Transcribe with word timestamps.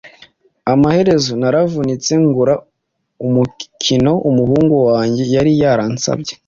Amaherezo 0.73 1.31
naravunitse 1.41 2.11
ngura 2.23 2.53
umukino 3.25 4.13
umuhungu 4.29 4.75
wanjye 4.89 5.23
yari 5.35 5.51
yaransabye 5.61 6.33